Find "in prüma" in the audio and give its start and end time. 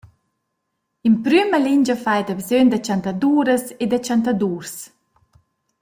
1.07-1.57